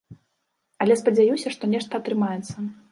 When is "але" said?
0.85-0.97